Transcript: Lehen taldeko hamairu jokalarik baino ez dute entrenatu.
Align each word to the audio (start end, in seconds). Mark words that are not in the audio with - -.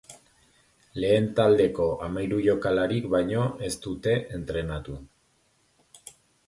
Lehen 1.03 1.27
taldeko 1.39 1.85
hamairu 2.07 2.41
jokalarik 2.47 3.07
baino 3.15 3.45
ez 3.69 3.73
dute 3.87 4.19
entrenatu. 4.41 4.99